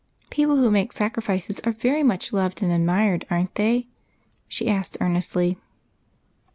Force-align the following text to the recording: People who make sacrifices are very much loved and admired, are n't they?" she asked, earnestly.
People 0.31 0.55
who 0.55 0.71
make 0.71 0.91
sacrifices 0.93 1.59
are 1.59 1.71
very 1.73 2.01
much 2.01 2.33
loved 2.33 2.63
and 2.63 2.71
admired, 2.71 3.23
are 3.29 3.37
n't 3.37 3.53
they?" 3.53 3.85
she 4.47 4.67
asked, 4.67 4.97
earnestly. 4.99 5.59